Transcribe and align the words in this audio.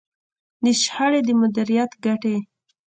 د 0.63 0.65
شخړې 0.81 1.19
د 1.27 1.29
مديريت 1.41 1.91
ګټې. 2.05 2.37